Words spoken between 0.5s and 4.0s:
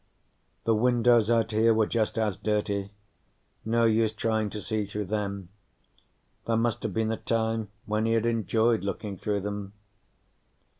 The windows out here were just as dirty; no